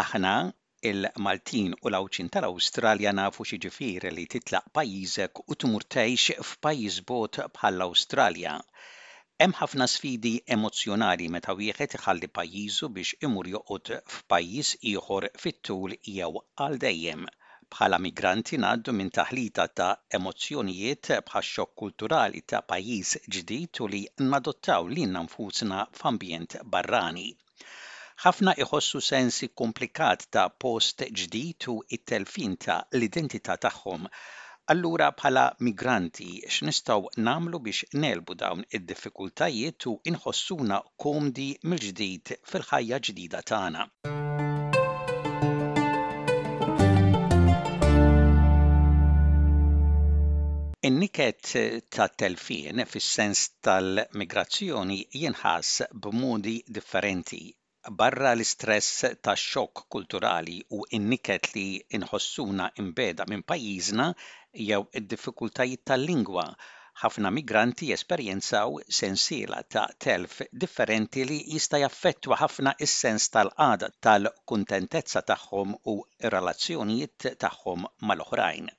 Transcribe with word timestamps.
Aħna 0.00 0.30
il-Maltin 0.88 1.72
u 1.84 1.88
l-awċin 1.90 2.28
tal-Awstralja 2.34 3.10
nafu 3.16 3.44
xiġifier 3.48 4.04
li 4.18 4.22
titlaq 4.34 4.68
pajjiżek 4.76 5.40
u 5.52 5.56
tmur 5.64 5.84
tgħix 5.94 6.36
f'pajjiż 6.50 6.94
bot 7.10 7.38
bħall-Awstralja. 7.56 8.52
Hemm 9.44 9.56
ħafna 9.60 9.88
sfidi 9.94 10.32
emozjonali 10.56 11.26
meta 11.34 11.56
wieħed 11.58 11.96
iħalli 12.00 12.30
pajjiżu 12.38 12.88
biex 12.98 13.18
imur 13.28 13.50
joqgħod 13.54 13.90
f'pajjiż 14.14 14.70
ieħor 14.92 15.26
fit-tul 15.44 15.98
jew 16.14 16.30
għal 16.38 16.80
dejjem. 16.86 17.26
Bħala 17.76 18.00
migranti 18.06 18.60
ngħaddu 18.62 18.96
minn 19.02 19.12
taħlita 19.20 19.68
ta' 19.80 19.90
emozzjonijiet 20.20 21.12
bħax-xokk 21.18 21.76
kulturali 21.82 22.42
ta' 22.54 22.64
pajjiż 22.72 23.16
ġdid 23.36 23.84
u 23.84 23.92
li 23.96 24.04
nadottaw 24.32 24.88
lilna 24.96 25.26
nfusna 25.28 25.84
f'ambjent 26.00 26.56
barrani 26.76 27.34
ħafna 28.20 28.52
iħossu 28.62 29.00
sensi 29.04 29.46
komplikat 29.58 30.24
ta' 30.36 30.48
post 30.62 31.02
ġdid 31.18 31.66
u 31.72 31.74
it-telfin 31.96 32.54
ta' 32.62 32.74
l-identità 32.98 33.54
tagħhom. 33.62 34.02
Allura 34.74 35.06
bħala 35.20 35.44
migranti 35.68 36.26
x'nistgħu 36.56 37.12
namlu 37.28 37.60
biex 37.68 37.86
nelbu 38.02 38.34
dawn 38.42 38.66
id-diffikultajiet 38.78 39.86
u 39.90 39.94
inħossuna 40.12 40.80
komdi 41.04 41.48
mill-ġdid 41.64 42.32
fil-ħajja 42.50 42.98
ġdida 43.08 43.40
tagħna. 43.52 43.86
In-niket 50.90 51.54
ta' 51.96 52.08
telfin 52.24 52.84
fis-sens 52.90 53.46
tal-migrazzjoni 53.64 55.00
jinħas 55.22 55.72
b'modi 56.04 56.54
differenti. 56.80 57.42
Barra 57.98 58.30
l-istress 58.36 58.86
tax-xokk 59.26 59.80
kulturali 59.94 60.56
u 60.78 60.80
inniket 60.98 61.46
li 61.54 61.62
inħossuna 61.98 62.66
imbeda 62.82 63.26
minn 63.30 63.44
pajjiżna 63.52 64.08
jew 64.64 64.80
id-diffikultajiet 65.00 65.82
tal-lingwa, 65.92 66.44
ħafna 67.04 67.32
migranti 67.38 67.88
esperjenzaw 67.96 68.76
sensiela 68.98 69.62
ta' 69.76 69.86
telf 70.06 70.36
differenti 70.66 71.24
li 71.32 71.40
jista' 71.56 71.82
jaffettwa 71.86 72.40
ħafna 72.42 72.76
is-sens 72.88 73.30
tal-qada 73.38 73.90
tal-kuntentezza 74.08 75.24
tagħhom 75.32 75.74
u 75.94 75.96
r-relazzjonijiet 76.30 77.30
tagħhom 77.46 77.88
mal-oħrajn 78.10 78.74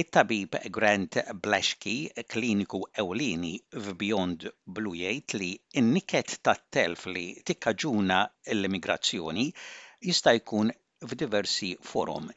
it-tabib 0.00 0.56
Grant 0.76 1.14
Blashki, 1.42 2.10
kliniku 2.30 2.78
ewlini 3.00 3.50
f'Beyond 3.76 4.46
Blue 4.76 4.94
jgħid 4.98 5.34
li 5.40 5.48
n-niket 5.80 6.36
tat-telf 6.48 7.02
li 7.16 7.24
tikkaġuna 7.50 8.20
l-immigrazzjoni 8.54 9.44
jista' 10.08 10.34
jkun 10.38 10.70
f'diversi 11.10 11.68
forum. 11.90 12.30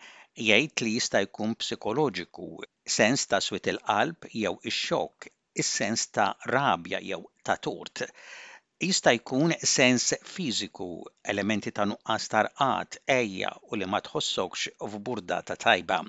Jgħid 0.49 0.83
li 0.85 0.91
jista' 0.97 1.21
jkun 1.29 1.55
psikoloġiku, 1.63 2.49
sens 2.97 3.23
ta' 3.31 3.39
swit 3.47 3.71
il-qalb 3.71 4.27
jew 4.41 4.51
ix-xokk, 4.73 5.29
is-sens 5.63 6.03
ta' 6.17 6.27
rabja 6.57 6.99
jew 7.11 7.21
ta' 7.43 7.55
tort. 7.69 8.03
Jista' 8.89 9.15
jkun 9.21 9.55
sens 9.77 10.11
fiżiku, 10.35 10.89
elementi 11.35 11.71
ta' 11.71 11.87
nuqqas 11.93 12.27
tarqat, 12.35 12.99
ejja 13.19 13.55
u 13.71 13.79
li 13.79 13.87
ma 13.95 14.03
tħossokx 14.09 14.73
f'burda 14.89 15.39
ta' 15.51 15.55
tajba 15.67 16.03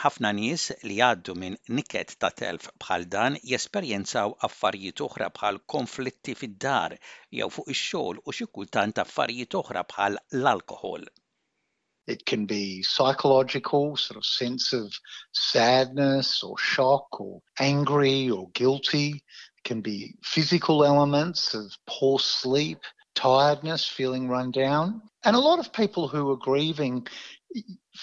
ħafna 0.00 0.30
nies 0.36 0.64
li 0.84 0.96
għaddu 1.04 1.34
minn 1.40 1.56
niket 1.78 2.14
ta' 2.20 2.30
telf 2.40 2.68
bħal 2.82 3.06
dan 3.14 3.36
jesperjenzaw 3.50 4.34
affarijiet 4.48 5.00
oħra 5.06 5.28
bħal 5.36 5.60
konflitti 5.74 6.34
fid-dar 6.40 6.96
jew 7.38 7.48
fuq 7.54 7.70
ix-xogħol 7.74 8.20
u 8.24 8.34
xi 8.38 8.48
kultant 8.58 9.00
affarijiet 9.04 9.56
oħra 9.60 9.86
bħal 9.92 10.18
l-alkohol. 10.42 11.06
It 12.14 12.24
can 12.24 12.44
be 12.46 12.82
psychological, 12.84 13.96
sort 13.96 14.18
of 14.20 14.24
sense 14.26 14.72
of 14.72 14.94
sadness 15.32 16.44
or 16.44 16.58
shock 16.58 17.20
or 17.20 17.40
angry 17.58 18.30
or 18.30 18.48
guilty. 18.54 19.22
It 19.56 19.64
can 19.64 19.80
be 19.80 20.14
physical 20.22 20.84
elements 20.84 21.52
of 21.54 21.72
poor 21.88 22.20
sleep, 22.20 22.78
tiredness, 23.16 23.88
feeling 23.88 24.28
run 24.28 24.52
down. 24.52 25.00
And 25.24 25.34
a 25.34 25.40
lot 25.48 25.58
of 25.58 25.72
people 25.72 26.06
who 26.06 26.30
are 26.30 26.36
grieving 26.36 27.08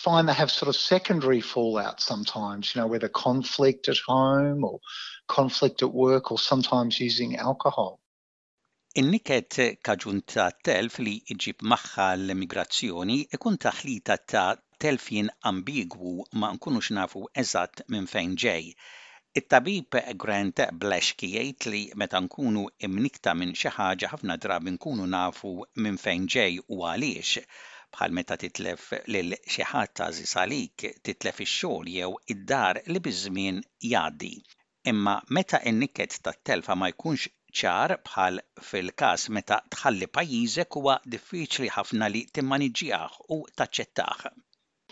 find 0.04 0.28
they 0.28 0.34
have 0.42 0.52
sort 0.52 0.70
of 0.70 0.76
secondary 0.76 1.42
fallout 1.42 2.00
sometimes, 2.00 2.64
you 2.74 2.82
know, 2.82 2.88
whether 2.92 3.10
conflict 3.28 3.84
at 3.94 3.98
home 4.14 4.64
or 4.70 4.80
conflict 5.28 5.78
at 5.82 5.94
work 6.06 6.32
or 6.32 6.40
sometimes 6.40 7.00
using 7.00 7.32
alcohol. 7.50 7.94
In-niket 9.02 9.52
kaġun 9.88 10.20
ta' 10.34 10.52
telf 10.68 10.98
li 11.06 11.14
iġib 11.34 11.64
maħħa 11.72 12.06
l 12.18 12.36
immigrazzjoni 12.36 13.18
ikun 13.38 13.58
taħlita 13.64 14.18
ta' 14.34 14.50
telfin 14.86 15.32
ambigwu 15.52 16.12
ma 16.42 16.52
nkunu 16.58 16.82
nafu 17.00 17.22
eżat 17.44 17.82
minn 17.96 18.08
fejn 18.14 18.38
ġej. 18.46 18.70
It-tabib 19.42 19.98
Grant 20.26 20.64
Bleshki 20.84 21.32
jgħid 21.34 21.70
li 21.74 21.84
meta 22.04 22.22
nkunu 22.28 22.68
imnikta 22.88 23.34
minn 23.42 23.56
xi 23.64 23.74
ħaġa 23.80 24.14
ħafna 24.14 24.38
drabi 24.46 24.78
nkunu 24.78 25.10
nafu 25.18 25.56
minn 25.82 26.00
fejn 26.06 26.30
ġej 26.38 26.62
u 26.70 26.86
għaliex 26.92 27.48
bħal 27.96 28.14
meta 28.18 28.36
titlef 28.42 28.86
lil 29.16 29.34
xi 29.56 29.66
ħadd 29.72 30.00
għażiż 30.06 30.32
titlef 31.10 31.42
ix-xogħol 31.46 31.92
jew 31.96 32.08
id-dar 32.36 32.80
li 32.96 33.02
biż-żmien 33.10 33.60
jgħaddi. 33.92 34.32
Imma 34.94 35.14
meta 35.40 35.60
n-nikket 35.76 36.18
tat-telfa 36.30 36.80
ma 36.86 36.90
jkunx 36.96 37.30
ċar 37.64 37.96
bħal 38.10 38.42
fil-każ 38.74 39.30
meta 39.40 39.62
tħalli 39.78 40.10
pajjiżek 40.18 40.82
huwa 40.84 40.98
diffiċli 41.18 41.72
ħafna 41.80 42.12
li 42.16 42.26
timmaniġġjah 42.40 43.22
u 43.40 43.42
taċċettah. 43.62 44.32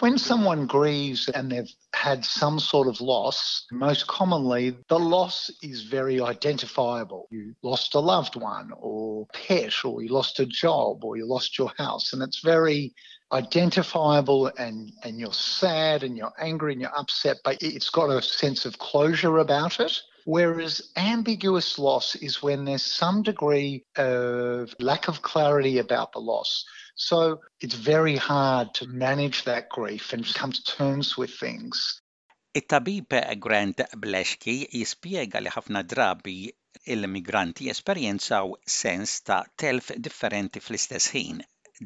When 0.01 0.17
someone 0.17 0.65
grieves 0.65 1.29
and 1.29 1.51
they've 1.51 1.71
had 1.93 2.25
some 2.25 2.59
sort 2.59 2.87
of 2.87 3.01
loss, 3.01 3.67
most 3.71 4.07
commonly 4.07 4.75
the 4.89 4.97
loss 4.97 5.51
is 5.61 5.83
very 5.83 6.19
identifiable. 6.19 7.27
You 7.29 7.53
lost 7.61 7.93
a 7.93 7.99
loved 7.99 8.35
one, 8.35 8.71
or 8.79 9.27
pet, 9.31 9.85
or 9.85 10.01
you 10.01 10.09
lost 10.09 10.39
a 10.39 10.47
job, 10.47 11.03
or 11.03 11.17
you 11.17 11.27
lost 11.27 11.55
your 11.59 11.71
house, 11.77 12.13
and 12.13 12.23
it's 12.23 12.39
very 12.39 12.95
identifiable 13.31 14.47
and, 14.57 14.91
and 15.03 15.19
you're 15.19 15.33
sad 15.33 16.01
and 16.01 16.17
you're 16.17 16.33
angry 16.39 16.71
and 16.71 16.81
you're 16.81 16.97
upset, 16.97 17.37
but 17.43 17.61
it's 17.61 17.91
got 17.91 18.09
a 18.09 18.23
sense 18.23 18.65
of 18.65 18.79
closure 18.79 19.37
about 19.37 19.79
it. 19.79 19.95
Whereas 20.25 20.81
ambiguous 20.97 21.77
loss 21.77 22.15
is 22.15 22.41
when 22.41 22.65
there's 22.65 22.83
some 22.83 23.21
degree 23.21 23.85
of 23.95 24.75
lack 24.79 25.07
of 25.09 25.21
clarity 25.21 25.77
about 25.77 26.11
the 26.13 26.19
loss. 26.19 26.65
So 27.09 27.39
it's 27.59 27.73
very 27.73 28.15
hard 28.15 28.75
to 28.77 28.85
manage 28.85 29.43
that 29.49 29.65
grief 29.69 30.13
and 30.13 30.21
come 30.39 30.51
to 30.53 30.63
terms 30.63 31.17
with 31.19 31.33
things. 31.43 31.77
It-tabib 32.59 33.09
Grant 33.45 33.81
Bleschke 34.03 34.55
jispjega 34.81 35.41
li 35.41 35.53
ħafna 35.55 35.81
drabi 35.93 36.35
il-migranti 36.95 37.71
esperienzaw 37.73 38.53
sens 38.75 39.15
ta' 39.29 39.39
telf 39.63 39.89
differenti 40.07 40.61
fl-istess 40.67 41.09
ħin. 41.15 41.41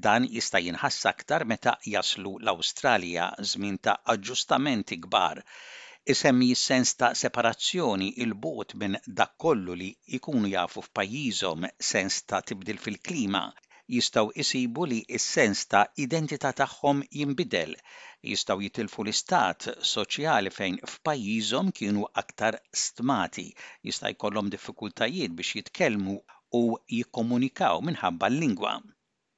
Dan 0.08 0.28
jista' 0.36 0.62
jinħass 0.68 1.08
aktar 1.14 1.48
meta 1.54 1.78
jaslu 1.94 2.36
l-Awstralja 2.44 3.30
żmien 3.54 3.80
ta' 3.88 3.96
aġġustamenti 4.16 5.00
kbar. 5.08 5.44
Isemmi 6.16 6.52
sens 6.66 6.92
ta' 7.00 7.14
separazzjoni 7.24 8.12
il-bot 8.28 8.76
minn 8.84 9.00
dak 9.22 9.38
kollu 9.46 9.80
li 9.84 9.92
jkunu 10.20 10.52
jafu 10.58 10.84
f'pajjiżhom 10.90 11.72
sens 11.94 12.20
ta' 12.34 12.44
tibdil 12.52 12.84
fil-klima, 12.88 13.46
jistaw 13.94 14.28
isibu 14.42 14.84
li 14.92 14.98
s-sens 15.20 15.60
ta' 15.72 15.86
identità 16.06 16.50
tagħhom 16.62 17.02
jinbidel, 17.20 17.74
Jistaw 18.26 18.62
jitilfu 18.64 19.04
l-istat 19.06 19.68
soċjali 19.90 20.50
fejn 20.56 20.78
f'pajjiżhom 20.92 21.68
kienu 21.80 22.08
aktar 22.22 22.58
stmati, 22.84 23.46
jista' 23.86 24.10
jkollhom 24.16 24.50
diffikultajiet 24.56 25.36
biex 25.42 25.52
jitkellmu 25.60 26.16
u 26.62 26.64
jikkomunikaw 26.96 27.84
minħabba 27.92 28.32
l-lingwa. 28.32 28.74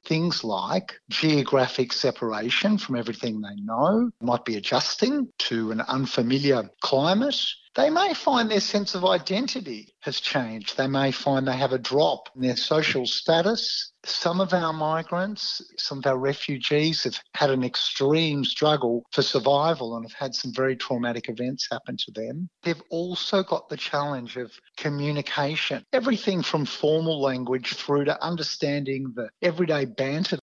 Things 0.07 0.41
like 0.45 0.95
geographic 1.09 1.91
separation 1.91 2.77
from 2.77 2.95
everything 2.95 3.41
they 3.41 3.57
know 3.71 4.09
might 4.21 4.45
be 4.45 4.55
adjusting 4.55 5.27
to 5.49 5.71
an 5.73 5.81
unfamiliar 5.81 6.69
climate. 6.79 7.41
They 7.75 7.89
may 7.89 8.13
find 8.13 8.49
their 8.49 8.61
sense 8.63 8.95
of 8.95 9.03
identity 9.03 9.93
has 9.99 10.21
changed. 10.21 10.77
They 10.77 10.87
may 10.87 11.11
find 11.11 11.45
they 11.45 11.57
have 11.59 11.73
a 11.73 11.77
drop 11.91 12.29
in 12.35 12.41
their 12.43 12.55
social 12.55 13.05
status. 13.05 13.91
Some 14.07 14.39
of 14.39 14.53
our 14.53 14.71
migrants, 14.71 15.61
some 15.77 15.97
of 15.97 16.05
our 16.07 16.17
refugees 16.17 17.03
have 17.03 17.19
had 17.35 17.49
an 17.49 17.61
extreme 17.61 18.45
struggle 18.45 19.03
for 19.11 19.21
survival 19.21 19.97
and 19.97 20.05
have 20.05 20.17
had 20.17 20.33
some 20.33 20.53
very 20.53 20.77
traumatic 20.77 21.27
events 21.27 21.67
happen 21.69 21.97
to 21.97 22.11
them. 22.11 22.49
They've 22.63 22.81
also 22.89 23.43
got 23.43 23.67
the 23.67 23.75
challenge 23.75 24.37
of 24.37 24.53
communication, 24.77 25.83
everything 25.91 26.41
from 26.41 26.63
formal 26.65 27.21
language 27.21 27.73
through 27.75 28.05
to 28.05 28.23
understanding 28.23 29.11
the 29.13 29.27
everyday 29.41 29.83
banter 29.83 30.39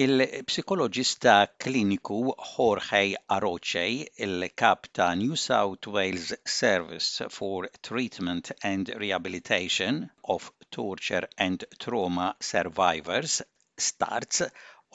Il-psikologista 0.00 1.32
kliniku 1.62 2.18
Jorge 2.42 3.00
Aroce, 3.36 3.82
il-kap 4.26 4.86
ta' 4.94 5.08
New 5.14 5.34
South 5.36 5.86
Wales 5.88 6.32
Service 6.42 7.20
for 7.28 7.68
Treatment 7.82 8.50
and 8.62 8.88
Rehabilitation 8.88 10.10
of 10.24 10.50
Torture 10.70 11.28
and 11.36 11.62
Trauma 11.78 12.34
Survivors, 12.40 13.42
STARTS, 13.76 14.40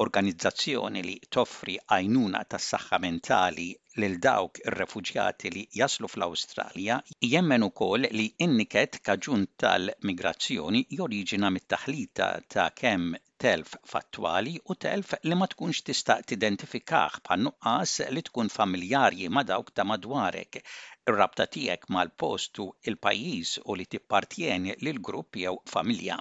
organizzazzjoni 0.03 1.01
li 1.07 1.13
toffri 1.36 1.74
għajnuna 1.95 2.39
tas-saħħa 2.53 2.97
mentali 3.03 3.65
lil 4.03 4.15
dawk 4.25 4.59
ir-refuġjati 4.69 5.51
li 5.56 5.62
jaslu 5.81 6.09
fl-Awstralja 6.13 6.97
jemmen 7.33 7.63
ukoll 7.68 8.07
li 8.19 8.25
inniket 8.47 8.97
kaġun 9.09 9.45
tal-migrazzjoni 9.63 10.81
joriġina 10.97 11.51
mit-taħlita 11.57 12.27
ta' 12.56 12.65
kemm 12.81 13.15
telf 13.45 13.77
fattwali 13.94 14.57
u 14.74 14.77
telf 14.88 15.15
li 15.30 15.39
ma 15.44 15.47
tkunx 15.53 15.86
tista' 15.92 16.19
tidentifikaħ 16.33 17.18
bħan-nuqqas 17.30 17.97
li 18.18 18.25
tkun 18.30 18.51
familjarji 18.59 19.31
ma 19.31 19.45
dawk 19.51 19.71
ta' 19.75 19.88
madwarek. 19.94 20.59
Ir-rabta 21.07 21.47
tiegħek 21.56 21.88
mal-postu 21.97 22.68
il-pajjiż 22.92 23.59
u 23.69 23.80
li 23.80 23.88
tippartjeni 23.95 24.75
lil 24.83 25.00
grupp 25.09 25.39
jew 25.45 25.56
familja 25.75 26.19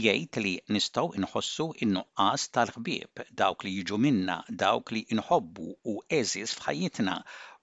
jgħid 0.00 0.36
li 0.44 0.50
nistgħu 0.74 1.10
inħossu 1.22 1.64
in-nuqqas 1.86 2.44
tal-ħbieb 2.56 3.22
dawk 3.40 3.64
li 3.66 3.72
jiġu 3.78 3.98
minna, 4.04 4.36
dawk 4.62 4.92
li 4.96 5.02
inħobbu 5.16 5.66
u 5.92 5.96
eżis 6.18 6.54
f'ħajjitna 6.60 7.16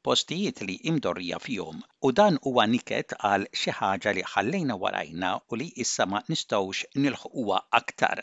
postijiet 0.08 0.62
li 0.68 0.76
imdorrija 0.92 1.40
fihom 1.48 1.80
u 2.06 2.12
dan 2.20 2.38
huwa 2.52 2.68
niket 2.76 3.16
għal 3.30 3.48
xi 3.62 3.74
ħaġa 3.80 4.14
li 4.20 4.26
ħallejna 4.34 4.78
warajna 4.86 5.32
u 5.50 5.58
li 5.62 5.70
issa 5.86 6.06
ma 6.12 6.22
nistgħux 6.30 6.84
nilħquha 7.08 7.58
aktar. 7.80 8.22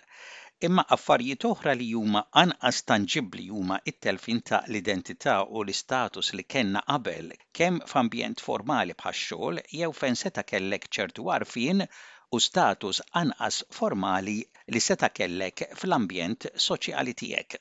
Imma 0.70 0.86
affarijiet 0.96 1.44
oħra 1.50 1.74
li 1.76 1.90
huma 1.98 2.22
anqas 2.44 2.84
tanġibli 2.92 3.48
huma 3.58 3.80
it-telfin 3.90 4.42
ta' 4.52 4.62
l-identità 4.70 5.40
u 5.50 5.64
l-istatus 5.64 6.30
li 6.38 6.46
kenna 6.54 6.86
qabel 6.92 7.34
kemm 7.58 7.82
f'ambjent 7.92 8.46
formali 8.48 8.94
bħax-xogħol 9.02 9.64
jew 9.80 9.92
fejn 10.02 10.22
seta' 10.24 10.46
kellek 10.52 10.92
ċertu 10.98 11.26
għarfien 11.34 11.88
u 12.34 12.38
status 12.40 12.98
anqas 13.18 13.56
formali 13.78 14.36
li 14.74 14.80
seta' 14.86 15.10
kellek 15.18 15.60
fl-ambjent 15.80 16.46
soċjali 16.64 17.12
tiegħek. 17.20 17.56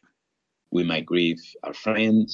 We 0.77 0.83
might 0.91 1.05
grieve 1.11 1.43
our 1.65 1.75
friends, 1.81 2.31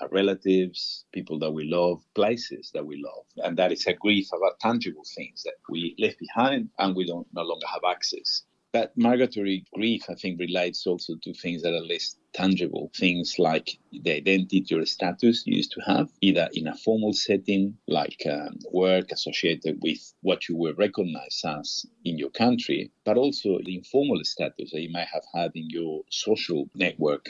our 0.00 0.10
relatives, 0.16 0.80
people 1.16 1.38
that 1.42 1.50
we 1.58 1.64
love, 1.64 2.04
places 2.20 2.70
that 2.74 2.86
we 2.90 2.96
love. 3.08 3.24
And 3.44 3.56
that 3.56 3.72
is 3.72 3.86
a 3.86 3.94
grief 3.94 4.28
about 4.32 4.60
tangible 4.68 5.08
things 5.14 5.42
that 5.44 5.56
we 5.68 5.94
left 5.98 6.18
behind 6.26 6.68
and 6.78 6.94
we 6.94 7.06
don't 7.06 7.26
no 7.32 7.42
longer 7.50 7.66
have 7.74 7.84
access. 7.96 8.44
That 8.72 8.92
migratory 8.96 9.64
grief, 9.74 10.04
I 10.08 10.14
think, 10.14 10.38
relates 10.38 10.86
also 10.86 11.16
to 11.24 11.32
things 11.32 11.62
that 11.62 11.72
are 11.74 11.80
less 11.94 12.16
tangible 12.32 12.90
things 12.94 13.28
like 13.38 13.68
the 14.04 14.12
identity 14.12 14.74
or 14.74 14.84
status 14.86 15.42
you 15.46 15.56
used 15.56 15.72
to 15.72 15.80
have, 15.80 16.08
either 16.20 16.46
in 16.52 16.66
a 16.68 16.76
formal 16.76 17.12
setting 17.12 17.76
like 17.88 18.22
um, 18.30 18.58
work 18.72 19.10
associated 19.12 19.78
with 19.82 20.00
what 20.22 20.48
you 20.48 20.56
were 20.56 20.74
recognized 20.74 21.44
as 21.44 21.86
in 22.04 22.18
your 22.18 22.30
country, 22.30 22.90
but 23.04 23.16
also 23.16 23.58
the 23.66 23.76
informal 23.76 24.20
status 24.24 24.70
that 24.70 24.80
you 24.80 24.90
might 24.92 25.08
have 25.16 25.24
had 25.34 25.50
in 25.54 25.66
your 25.68 26.02
social 26.10 26.68
network. 26.74 27.24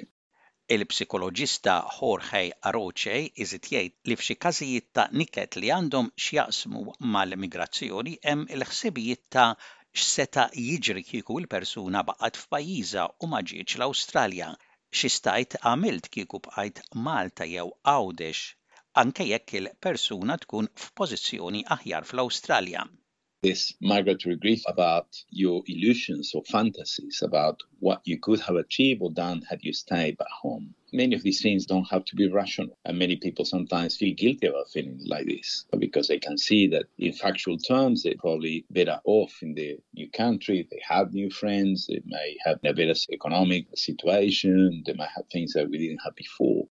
Il-psikologista 0.70 1.74
Jorge 1.98 2.50
Aroce 2.68 3.16
iżit 3.42 3.64
jgħid 3.72 3.96
li 4.06 4.16
f'xi 4.18 4.36
każijiet 4.38 4.86
ta' 4.94 5.08
niket 5.22 5.56
li 5.58 5.72
għandhom 5.76 6.12
x'jaqsmu 6.22 6.84
mal-migrazzjoni 7.14 8.12
hemm 8.22 8.44
il-ħsibijiet 8.54 9.24
ta' 9.34 9.48
x'seta' 9.56 10.46
jiġri 10.68 11.02
kieku 11.10 11.40
l-persuna 11.42 12.04
baqgħet 12.12 12.38
f'pajjiża 12.44 13.08
u 13.26 13.32
ma 13.32 13.42
ġietx 13.50 13.80
l-Awstralja 13.80 14.52
xistajt 14.98 15.54
għamilt 15.68 16.06
kieku 16.14 16.38
bqajt 16.46 16.78
Malta 17.08 17.46
jew 17.50 17.66
għawdex 17.90 18.40
anke 19.02 19.26
jekk 19.28 19.54
il-persuna 19.58 20.36
tkun 20.44 20.70
f'pożizzjoni 20.84 21.62
aħjar 21.76 22.08
fl-Awstralja. 22.10 22.82
This 23.48 23.62
migratory 23.94 24.36
grief 24.48 24.66
about 24.74 25.22
your 25.44 25.62
illusions 25.76 26.34
or 26.34 26.42
fantasies 26.56 27.22
about 27.30 27.62
what 27.78 28.02
you 28.14 28.18
could 28.28 28.40
have 28.50 28.62
achieved 28.66 29.00
or 29.02 29.14
done 29.24 29.42
had 29.52 29.62
you 29.62 29.72
stayed 29.84 30.18
at 30.28 30.38
home 30.42 30.74
many 30.92 31.14
of 31.14 31.22
these 31.22 31.40
things 31.42 31.66
don't 31.66 31.88
have 31.90 32.04
to 32.06 32.16
be 32.16 32.28
rational. 32.28 32.76
And 32.84 32.98
many 32.98 33.16
people 33.16 33.44
sometimes 33.44 33.96
feel 33.96 34.14
guilty 34.14 34.46
about 34.48 34.70
feeling 34.72 35.00
like 35.06 35.26
this 35.26 35.66
because 35.78 36.08
they 36.08 36.18
can 36.18 36.36
see 36.38 36.68
that 36.68 36.84
in 36.98 37.12
factual 37.12 37.58
terms, 37.58 38.02
they're 38.02 38.14
probably 38.18 38.64
better 38.70 39.00
off 39.04 39.32
in 39.42 39.54
the 39.54 39.78
new 39.94 40.10
country. 40.10 40.66
They 40.70 40.80
have 40.86 41.12
new 41.12 41.30
friends. 41.30 41.86
They 41.86 42.00
may 42.04 42.36
have 42.44 42.58
a 42.64 42.72
better 42.72 42.94
economic 43.10 43.66
situation. 43.74 44.82
They 44.86 44.94
might 44.94 45.10
have 45.16 45.26
things 45.32 45.52
that 45.54 45.68
we 45.68 45.78
didn't 45.78 46.02
have 46.04 46.16
before. 46.16 46.66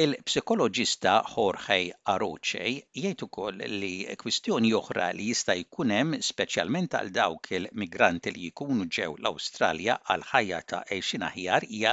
Il-psikologista 0.00 1.18
Jorge 1.34 1.90
Aroce 2.08 2.62
jgħid 2.96 3.24
ukoll 3.26 3.58
li 3.68 3.96
kwistjoni 4.22 4.70
oħra 4.78 5.10
li 5.12 5.26
jista' 5.28 5.56
jkunem 5.58 6.14
speċjalment 6.24 6.94
għal 6.96 7.10
dawk 7.18 7.50
il-migranti 7.58 8.32
li 8.32 8.46
jkunu 8.48 8.86
ġew 8.86 9.10
l-Awstralja 9.18 9.98
għal 10.14 10.24
ħajja 10.30 10.60
ta' 10.72 10.80
għexin 10.86 11.26
aħjar 11.26 11.66
hija 11.68 11.92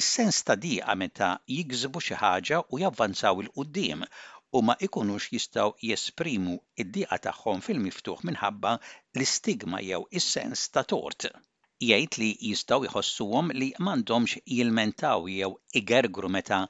Is-sens 0.00 0.36
ta' 0.46 0.56
dieqa 0.64 0.92
meta 1.00 1.26
jiksbu 1.54 2.00
xi 2.04 2.14
ħaġa 2.20 2.58
u 2.72 2.78
javvanzaw 2.82 3.40
il 3.42 3.50
qudiem 3.56 4.04
u 4.56 4.62
ma 4.68 4.76
ikunux 4.86 5.26
jistgħu 5.32 5.66
jesprimu 5.88 6.54
id-dieqa 6.84 7.18
tagħhom 7.26 7.60
fil-miftuħ 7.66 8.22
minħabba 8.28 8.72
l-istigma 8.78 9.82
jew 9.88 10.00
is-sens 10.20 10.62
ta' 10.76 10.84
tort 10.94 11.28
jgħid 11.88 12.18
li 12.22 12.30
jistgħu 12.52 12.88
jħossuhom 12.88 13.52
li 13.60 13.68
m'għandhomx 13.84 14.40
jilmentaw 14.56 15.28
jew 15.36 15.52
igergru 15.82 16.32
meta 16.38 16.60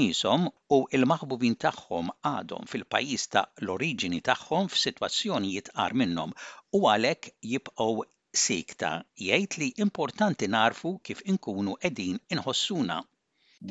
nisom 0.00 0.50
u 0.78 0.80
il-maħbubin 0.98 1.56
tagħhom 1.68 2.10
għadhom 2.32 2.66
fil-pajjiż 2.74 3.30
ta' 3.36 3.46
l-oriġini 3.64 4.24
tagħhom 4.32 4.72
f'sitwazzjonijiet 4.74 5.72
qar 5.78 5.96
minnhom 6.02 6.34
u 6.80 6.88
għalhekk 6.96 7.36
jibqgħu 7.54 7.92
Sikta 8.40 8.90
jgħid 9.24 9.54
li 9.62 9.66
importanti 9.84 10.46
narfu 10.52 10.92
kif 11.08 11.18
inkunu 11.32 11.74
edin 11.88 12.20
inħossuna. 12.36 12.96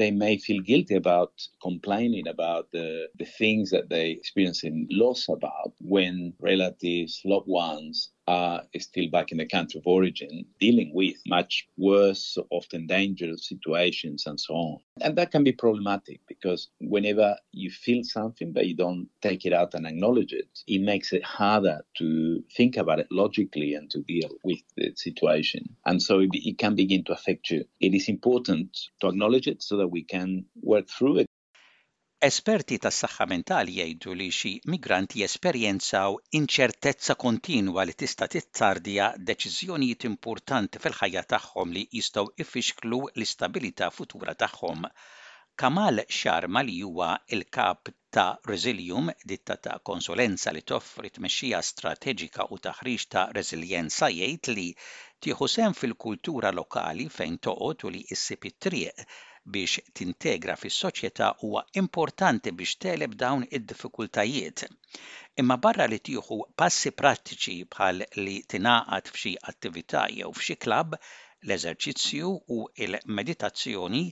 They 0.02 0.12
may 0.20 0.38
feel 0.46 0.62
guilty 0.70 0.96
about 0.98 1.48
complaining 1.68 2.28
about 2.28 2.70
the, 2.72 3.10
the 3.18 3.26
things 3.26 3.72
that 3.72 3.90
they 3.90 4.12
experience 4.12 4.64
in 4.64 4.88
loss 4.92 5.28
about 5.30 5.74
when 5.82 6.34
relatives, 6.52 7.20
loved 7.26 7.48
ones 7.48 8.10
are 8.32 8.62
still 8.80 9.10
back 9.10 9.32
in 9.34 9.38
the 9.40 9.46
country 9.46 9.78
of 9.78 9.86
origin, 9.86 10.46
dealing 10.60 10.90
with 10.94 11.16
much 11.28 11.68
worse, 11.78 12.38
often 12.50 12.88
dangerous 12.88 13.46
situations 13.48 14.24
and 14.26 14.40
so 14.40 14.54
on. 14.54 14.78
And 15.02 15.18
that 15.18 15.32
can 15.32 15.44
be 15.44 15.52
problematic 15.52 16.22
because 16.30 16.70
whenever 16.80 17.36
you 17.52 17.70
feel 17.70 18.06
something 18.06 18.54
but 18.54 18.68
you 18.68 18.74
don't 18.76 19.10
take 19.22 19.46
it 19.46 19.52
out 19.52 19.74
and 19.74 19.86
acknowledge 19.86 20.32
it, 20.32 20.48
it 20.66 20.80
makes 20.82 21.12
it 21.12 21.26
harder 21.26 21.80
to 21.98 22.42
think 22.56 22.78
about 22.78 23.00
it 23.02 23.08
logically 23.12 23.74
and 23.74 23.92
to 23.92 24.00
deal 24.00 24.30
with 24.46 24.60
the 24.78 24.94
situation. 24.96 25.66
And 25.86 26.02
so 26.02 26.20
it, 26.20 26.30
it 26.32 26.58
can 26.58 26.74
begin 26.76 27.04
to 27.06 27.12
affect 27.14 27.50
you. 27.50 27.66
It 27.82 27.94
is 27.94 28.08
important 28.08 28.80
to 29.02 29.08
acknowledge 29.10 29.48
it 29.48 29.62
so 29.62 29.76
that 29.76 29.88
we 29.90 30.04
can 30.04 30.46
work 30.62 30.88
through 30.90 31.18
it 31.18 31.28
Esperti 32.26 32.76
tas-saħħa 32.84 33.26
mentali 33.30 33.76
jgħidu 33.82 34.12
li 34.18 34.26
xi 34.40 34.50
migranti 34.72 35.22
jesperjenzaw 35.24 36.18
inċertezza 36.40 37.14
kontinwa 37.24 37.86
li 37.90 37.96
tista' 38.02 38.28
tittardja 38.34 39.08
deċiżjonijiet 39.30 40.06
importanti 40.10 40.82
fil-ħajja 40.84 41.24
tagħhom 41.34 41.72
li 41.78 41.82
jistgħu 42.00 42.26
ifixklu 42.46 43.00
l-istabilità 43.16 43.88
futura 43.96 44.36
tagħhom. 44.44 44.86
Kamal 45.64 46.04
Sharma 46.20 46.62
li 46.68 46.78
huwa 46.92 47.10
il-kap 47.38 47.90
ta' 48.18 48.28
Resilium, 48.52 49.10
ditta 49.34 49.58
ta' 49.66 49.80
konsulenza 49.92 50.54
li 50.54 50.62
toffri 50.76 51.10
tmexxija 51.18 51.64
strateġika 51.72 52.46
u 52.54 52.62
taħriġ 52.68 53.08
ta' 53.16 53.26
resiljenza 53.40 54.12
jgħid 54.14 54.54
li 54.60 54.68
tieħu 55.26 55.50
sem 55.58 55.74
fil-kultura 55.82 56.54
lokali 56.62 57.10
fejn 57.18 57.42
toqgħod 57.50 57.90
u 57.90 57.94
li 57.98 58.06
issib 58.18 58.52
it-triq 58.54 59.08
biex 59.54 59.82
tintegra 59.98 60.54
fis-soċjetà 60.64 61.28
huwa 61.42 61.62
importanti 61.82 62.52
biex 62.60 62.76
teleb 62.84 63.16
dawn 63.24 63.46
id-diffikultajiet. 63.60 64.64
Imma 65.44 65.58
barra 65.64 65.88
li 65.94 65.98
tieħu 66.10 66.38
passi 66.64 66.92
prattiċi 67.04 67.56
bħal 67.78 68.06
li 68.28 68.36
tingħaqad 68.56 69.12
f'xi 69.16 69.34
attività 69.54 70.04
jew 70.18 70.30
f'xi 70.38 70.60
klabb, 70.68 70.96
l-eżerċizzju 71.48 72.36
u 72.60 72.62
l-meditazzjoni 72.92 74.06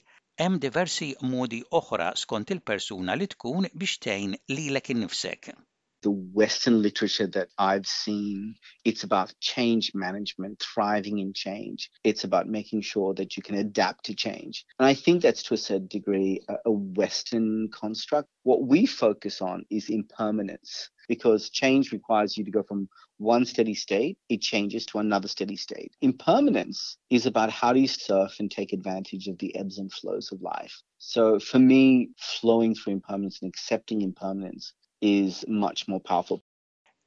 hemm 0.45 0.59
diversi 0.67 1.11
modi 1.35 1.61
oħra 1.81 2.11
skont 2.25 2.57
il-persuna 2.57 3.19
li 3.21 3.29
tkun 3.35 3.69
biex 3.75 4.01
tgħin 4.07 4.37
lilek 4.57 4.95
innifsek. 4.97 5.53
the 6.01 6.11
Western 6.11 6.81
literature 6.81 7.27
that 7.27 7.49
I've 7.57 7.85
seen, 7.87 8.55
it's 8.85 9.03
about 9.03 9.33
change 9.41 9.91
management, 9.93 10.61
thriving 10.61 11.19
in 11.19 11.33
change. 11.33 11.89
It's 12.03 12.23
about 12.23 12.47
making 12.47 12.81
sure 12.81 13.13
that 13.15 13.35
you 13.35 13.43
can 13.43 13.55
adapt 13.55 14.05
to 14.05 14.15
change. 14.15 14.65
And 14.77 14.85
I 14.87 14.93
think 14.93 15.21
that's 15.21 15.43
to 15.43 15.55
a 15.55 15.57
certain 15.57 15.87
degree 15.87 16.41
a, 16.49 16.71
Western 16.71 17.69
construct. 17.73 18.29
What 18.43 18.63
we 18.67 18.85
focus 18.85 19.41
on 19.41 19.65
is 19.69 19.89
impermanence 19.89 20.89
because 21.09 21.49
change 21.49 21.91
requires 21.91 22.37
you 22.37 22.45
to 22.45 22.51
go 22.51 22.63
from 22.63 22.87
one 23.17 23.43
steady 23.43 23.73
state, 23.73 24.17
it 24.29 24.39
changes 24.41 24.85
to 24.85 24.99
another 24.99 25.27
steady 25.27 25.55
state. 25.55 25.91
Impermanence 26.01 26.97
is 27.09 27.25
about 27.25 27.49
how 27.49 27.73
do 27.73 27.79
you 27.79 27.87
surf 27.87 28.35
and 28.39 28.49
take 28.49 28.71
advantage 28.73 29.27
of 29.27 29.37
the 29.39 29.53
ebbs 29.57 29.79
and 29.79 29.91
flows 29.91 30.31
of 30.31 30.41
life. 30.41 30.79
So 30.99 31.39
for 31.39 31.57
me, 31.59 32.11
flowing 32.19 32.75
through 32.75 32.93
impermanence 32.93 33.39
and 33.41 33.49
accepting 33.49 34.01
impermanence 34.01 34.73
is 35.01 35.45
much 35.47 35.87
more 35.87 36.01
powerful. 36.01 36.41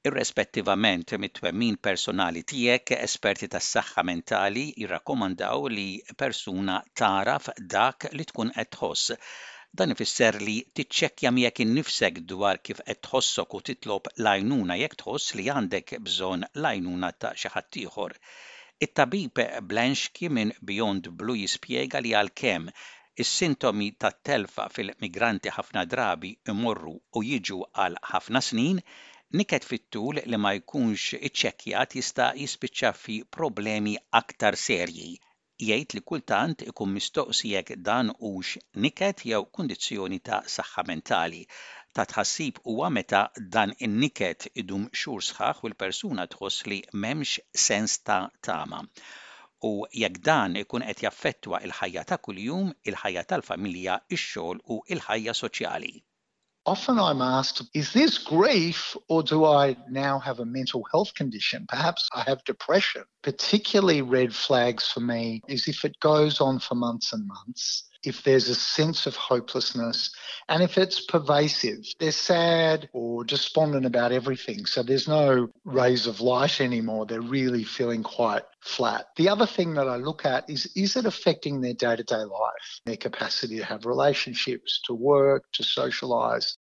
Irrespettivament 0.09 1.13
mit-twemmin 1.23 1.77
personali 1.87 2.43
tiegħek, 2.53 2.93
esperti 3.07 3.47
tas 3.53 3.67
saħħa 3.77 4.03
mentali 4.09 4.63
jirrakkomandaw 4.83 5.69
li 5.75 5.85
persuna 6.19 6.79
taraf 7.03 7.51
dak 7.75 8.09
li 8.19 8.25
tkun 8.31 8.51
qed 8.57 8.71
tħoss. 8.79 9.13
Dan 9.83 9.95
ifisser 9.95 10.37
li 10.43 10.57
tiċċekkja 10.79 11.31
miegħek 11.37 11.61
innifsek 11.67 12.19
dwar 12.33 12.59
kif 12.69 12.83
qed 12.87 12.99
tħossok 13.07 13.55
u 13.59 13.61
titlob 13.71 14.11
lajnuna 14.27 14.81
jekk 14.83 14.99
tħoss 15.05 15.37
li 15.39 15.47
għandek 15.59 15.95
bżonn 16.09 16.49
lajnuna 16.65 17.13
ta' 17.23 17.35
xi 17.39 17.53
ħadd 17.55 17.79
ieħor. 17.85 18.17
It-tabib 18.83 19.39
Blanchki 19.71 20.33
minn 20.39 20.51
Beyond 20.67 21.13
Blue 21.23 21.39
jispjega 21.45 22.03
li 22.03 22.17
għalkemm 22.19 22.75
Is-sintomi 23.23 23.87
tat-telfa 24.03 24.65
fil-migranti 24.75 25.51
ħafna 25.55 25.81
drabi 25.95 26.29
imorru 26.53 26.93
u 27.19 27.23
jiġu 27.31 27.59
għal 27.83 27.99
ħafna 28.13 28.41
snin 28.47 28.79
niket 29.41 29.67
fit-tul 29.71 30.21
li 30.31 30.39
ma 30.45 30.53
jkunx 30.59 31.19
iċċekkjat 31.19 31.97
jista' 31.99 32.29
jispiċċa 32.45 32.93
fi 33.03 33.19
problemi 33.39 33.93
aktar 34.23 34.57
serji. 34.63 35.11
Jgħid 35.67 35.97
li 35.99 36.03
kultant 36.13 36.65
ikun 36.73 36.95
mistoqsijek 36.95 37.75
dan 37.91 38.15
hux 38.15 38.55
niket 38.87 39.27
jew 39.33 39.45
kundizzjoni 39.59 40.23
ta' 40.31 40.41
saħħa 40.57 40.87
mentali. 40.93 41.45
Ta' 41.95 42.09
tħassib 42.15 42.65
huwa 42.65 42.89
meta 42.99 43.25
dan 43.59 43.77
in-niket 43.91 44.49
idum 44.65 44.89
xhur 45.01 45.21
sħaħ 45.29 45.61
u 45.69 45.73
l-persuna 45.75 46.31
tħoss 46.39 46.65
li 46.73 46.81
m'hemmx 46.97 47.47
sens 47.69 47.99
ta' 48.09 48.23
tama. 48.49 48.81
Ta 48.89 49.22
u 49.63 49.87
jekk 50.03 50.17
dan 50.29 50.57
ikun 50.63 50.83
qed 50.87 51.03
jaffettwa 51.05 51.59
il-ħajja 51.67 52.03
ta' 52.11 52.17
kuljum, 52.27 52.71
il-ħajja 52.93 53.23
tal-familja, 53.33 53.99
ix-xogħol 54.17 54.61
u 54.77 54.81
il-ħajja 54.97 55.35
soċjali. 55.41 55.93
Often 56.73 56.99
I'm 57.05 57.23
asked, 57.27 57.63
is 57.83 57.93
this 57.93 58.19
grief 58.19 58.97
or 59.09 59.23
do 59.23 59.45
I 59.45 59.77
now 59.91 60.19
have 60.21 60.39
a 60.41 60.45
mental 60.59 60.85
health 60.93 61.13
condition? 61.15 61.67
Perhaps 61.69 62.09
I 62.15 62.23
have 62.29 62.43
depression. 62.45 63.03
Particularly 63.23 64.03
red 64.03 64.33
flags 64.35 64.91
for 64.93 65.01
me 65.01 65.43
is 65.49 65.67
if 65.69 65.85
it 65.85 65.99
goes 66.01 66.41
on 66.41 66.59
for 66.61 66.75
months 66.77 67.13
and 67.13 67.27
months 67.27 67.85
if 68.05 68.23
there's 68.25 68.49
a 68.49 68.55
sense 68.55 69.07
of 69.07 69.15
hopelessness 69.17 70.11
and 70.49 70.63
if 70.63 70.77
it's 70.77 71.01
pervasive, 71.05 71.87
they're 72.01 72.11
sad 72.13 72.89
or 72.93 73.25
despondent 73.25 73.87
about 73.87 74.13
everything. 74.13 74.67
So 74.67 74.83
there's 74.83 75.07
no 75.09 75.49
rays 75.65 76.07
of 76.07 76.21
light 76.21 76.61
anymore. 76.61 77.07
They're 77.07 77.21
really 77.21 77.65
feeling 77.65 78.03
quite 78.03 78.43
flat. 78.61 79.07
The 79.17 79.29
other 79.29 79.47
thing 79.47 79.75
that 79.75 79.89
I 79.89 79.97
look 79.97 80.25
at 80.25 80.49
is 80.51 80.67
is 80.75 80.97
it 80.97 81.07
affecting 81.07 81.61
their 81.61 81.75
day 81.75 81.97
to 81.97 82.03
day 82.03 82.17
life, 82.23 82.81
their 82.85 82.97
capacity 82.97 83.59
to 83.59 83.65
have 83.65 83.87
relationships, 83.87 84.81
to 84.87 84.95
work, 84.95 85.45
to 85.53 85.63
socialize? 85.63 86.57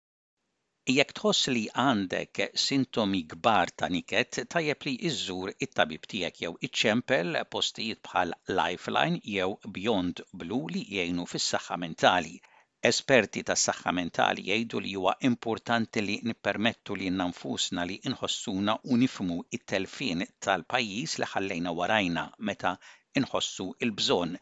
Jekk 0.92 1.10
tħoss 1.20 1.48
li 1.52 1.62
għandek 1.84 2.40
sintomi 2.66 3.20
kbar 3.32 3.72
ta' 3.82 3.88
niket, 3.92 4.38
tajjeb 4.54 4.86
li 4.88 4.94
iżżur 5.10 5.50
it-tabib 5.66 6.06
tiegħek 6.14 6.38
jew 6.46 6.52
iċċempel 6.68 7.36
postijiet 7.56 8.00
bħal 8.08 8.32
Lifeline 8.60 9.20
jew 9.34 9.50
Beyond 9.78 10.22
Blue 10.44 10.72
li 10.72 10.84
jgħinu 11.00 11.26
fis-saħħa 11.32 11.80
mentali. 11.84 12.32
Esperti 12.92 13.44
tas 13.50 13.68
saħħa 13.68 13.94
mentali 14.00 14.48
jgħidu 14.48 14.82
li 14.86 14.96
huwa 15.02 15.18
importanti 15.32 16.06
li 16.08 16.16
nippermettu 16.30 16.96
li 17.02 17.12
nanfusna 17.20 17.84
li 17.92 18.00
inħossuna 18.14 18.78
u 18.88 19.02
nifmu 19.04 19.42
it-telfin 19.60 20.24
tal-pajjiż 20.48 21.20
li 21.24 21.32
ħallejna 21.36 21.76
warajna 21.84 22.30
meta 22.52 22.78
inħossu 23.20 23.74
il-bżonn 23.84 24.40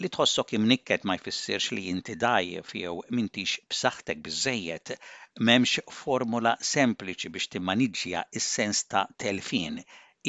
Li 0.00 0.08
tħossok 0.16 0.52
imnikket 0.56 1.02
ma 1.08 1.14
jfissirx 1.20 1.72
li 1.76 1.82
inti 1.94 2.14
dajjef 2.20 2.70
jew 2.82 2.92
mintix 3.16 3.56
b'saħħtek 3.72 4.22
biżejjed 4.28 4.92
m'hemmx 5.42 5.82
formula 5.96 6.52
sempliċi 6.68 7.32
biex 7.34 7.50
timmaniġġja 7.54 8.22
is-sens 8.40 8.80
ta' 8.94 9.02
telfin 9.24 9.76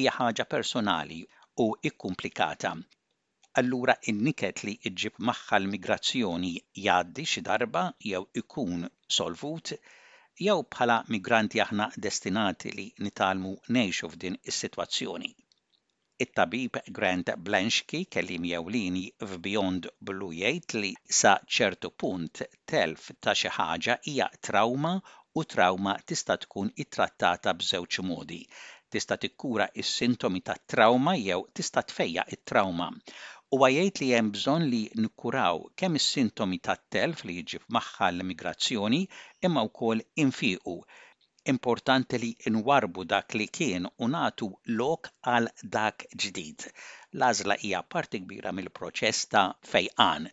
hija 0.02 0.16
ħaġa 0.18 0.48
personali 0.56 1.22
u 1.66 1.70
ikkumplikata. 1.92 2.74
Allura 3.62 3.96
inniket 4.14 4.66
li 4.68 4.76
iġib 4.92 5.24
magħha 5.32 5.60
l-migrazzjoni 5.62 6.52
jgħaddi 6.84 7.28
xi 7.36 7.46
darba 7.50 7.86
jew 8.12 8.24
ikun 8.44 8.88
solvut 9.20 9.76
jew 10.48 10.60
bħala 10.76 11.00
migranti 11.16 11.64
aħna 11.68 11.90
destinati 12.10 12.76
li 12.82 12.90
nitalmu 13.08 13.54
nejxu 13.80 14.12
f'din 14.18 14.42
is-sitwazzjoni 14.54 15.34
it-tabib 16.22 16.78
Grant 16.98 17.28
Blanchki 17.44 18.06
kellim 18.16 18.44
jewlini 18.50 19.02
f'Beyond 19.30 19.88
Blue 20.10 20.30
jgħid 20.40 20.76
li 20.84 20.92
sa 21.20 21.32
ċertu 21.56 21.90
punt 22.04 22.42
telf 22.72 23.08
ta' 23.26 23.34
xi 23.40 23.52
ħaġa 23.58 23.96
hija 24.12 24.28
trauma 24.50 24.92
u 25.42 25.46
trauma 25.56 25.96
tista' 26.12 26.38
tkun 26.46 26.70
ittrattata 26.86 27.56
b'żewġ 27.62 28.00
modi. 28.12 28.40
Tista' 28.94 29.18
tikkura 29.26 29.68
is-sintomi 29.84 30.44
ta' 30.52 30.58
trauma 30.74 31.16
jew 31.20 31.42
tista' 31.60 31.86
tfejja 31.94 32.28
it-trauma. 32.38 32.92
U 33.54 33.62
għajajt 33.66 34.04
li 34.04 34.12
hemm 34.14 34.32
bżonn 34.38 34.70
li 34.76 34.84
nkuraw 35.08 35.64
kemm 35.82 35.98
is-sintomi 36.02 36.62
ta' 36.68 36.78
telf 36.98 37.26
li 37.26 37.40
jiġi 37.42 37.64
magħha 37.80 38.12
l-immigrazzjoni 38.14 39.02
imma 39.50 39.66
wkoll 39.72 40.06
infiqu 40.28 40.82
Importanti 41.52 42.18
li 42.24 42.28
nwarbu 42.56 43.04
dak 43.14 43.34
li 43.40 43.46
kien 43.58 43.88
u 44.06 44.08
natu 44.12 44.46
lok 44.82 45.08
għal 45.28 45.50
dak 45.74 46.06
ġdid. 46.24 46.64
Lazla 47.24 47.58
hija 47.64 47.82
parti 47.96 48.22
kbira 48.22 48.54
mill-proċess 48.60 49.28
ta' 49.34 49.42
fejqan. 49.72 50.30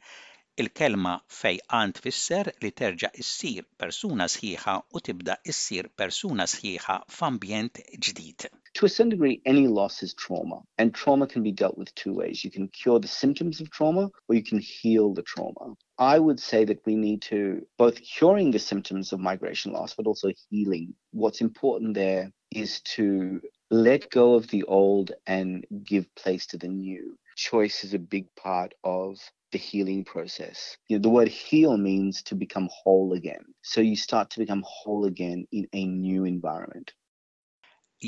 Il-kelma 0.63 1.17
fejqan 1.41 1.97
tfisser 1.99 2.53
li 2.67 2.71
terġa' 2.83 3.11
issir 3.25 3.67
persuna 3.83 4.29
sħiħa 4.37 4.77
u 4.99 5.03
tibda 5.09 5.37
issir 5.55 5.91
persuna 6.03 6.47
sħiħa 6.55 6.99
f'ambjent 7.17 7.83
ġdid. 7.91 8.47
To 8.79 8.87
a 8.87 8.93
certain 8.95 9.11
degree, 9.17 9.41
any 9.55 9.67
loss 9.67 10.05
is 10.07 10.15
trauma, 10.23 10.61
and 10.79 10.95
trauma 11.03 11.27
can 11.27 11.43
be 11.43 11.51
dealt 11.51 11.75
with 11.77 11.91
two 11.97 12.15
ways. 12.23 12.45
You 12.45 12.53
can 12.53 12.69
cure 12.69 13.01
the 13.03 13.11
symptoms 13.17 13.59
of 13.61 13.73
trauma, 13.75 14.07
or 14.29 14.35
you 14.39 14.45
can 14.47 14.61
heal 14.63 15.13
the 15.13 15.27
trauma. 15.35 15.75
I 16.01 16.19
would 16.19 16.41
say 16.41 16.65
that 16.65 16.81
we 16.87 16.97
need 16.97 17.21
to 17.33 17.67
both 17.77 18.01
curing 18.03 18.51
the 18.51 18.59
symptoms 18.59 19.13
of 19.13 19.21
migration 19.21 19.73
loss, 19.75 19.95
but 19.95 20.07
also 20.07 20.31
healing. 20.49 20.95
What's 21.13 21.43
important 21.43 21.93
there 21.93 22.33
is 22.51 22.81
to 22.97 23.43
let 23.71 24.09
go 24.11 24.35
of 24.35 24.49
the 24.49 24.63
old 24.63 25.13
and 25.27 25.67
give 25.85 26.07
place 26.15 26.47
to 26.49 26.57
the 26.59 26.69
new. 26.69 27.19
Choice 27.37 27.85
is 27.85 27.93
a 27.93 27.99
big 27.99 28.35
part 28.35 28.73
of 28.83 29.19
the 29.53 29.59
healing 29.59 30.03
process. 30.05 30.75
You 30.89 30.97
know, 30.97 31.03
the 31.03 31.11
word 31.19 31.29
heal 31.29 31.77
means 31.77 32.23
to 32.23 32.35
become 32.35 32.71
whole 32.73 33.13
again. 33.13 33.45
So 33.63 33.83
you 33.83 33.95
start 33.97 34.31
to 34.31 34.39
become 34.39 34.65
whole 34.67 35.05
again 35.05 35.47
in 35.53 35.69
a 35.81 35.85
new 35.87 36.23
environment. 36.35 36.89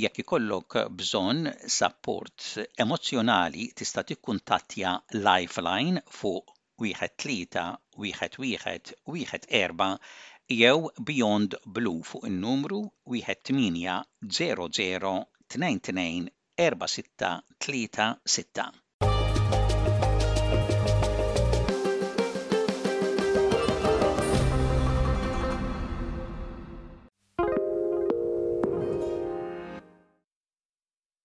jekk 0.02 0.16
ikollok 0.24 0.74
bżonn 0.98 1.40
support 1.78 2.36
emozjonali 2.84 3.64
tista' 3.78 4.02
tikkuntattja 4.10 4.90
Lifeline 5.26 5.98
fuq 6.20 6.54
wieħed 6.80 7.14
tlieta 7.22 7.62
wieħed 8.02 8.36
wieħed 8.42 8.92
wieħed 9.14 9.44
erba' 9.58 9.88
jew 10.60 10.88
Beyond 11.10 11.58
Blue 11.80 12.06
fuq 12.12 12.30
in-numru 12.30 12.80
wieħed 13.16 13.44
tminja 13.50 13.98
00 14.40 15.14
tnejn 15.56 15.84
tnejn 15.90 16.28
erba' 16.70 16.92
sitta 16.98 17.36
tlita 17.68 18.08
sitta. 18.38 18.70